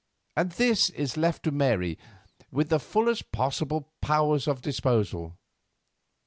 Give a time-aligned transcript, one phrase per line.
[0.35, 1.99] All this is left to Mary
[2.49, 5.37] with the fullest possible powers of disposal.